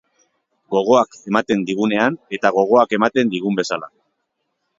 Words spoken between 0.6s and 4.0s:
Gogoak ematen digunean eta gogoak ematen digun bezala.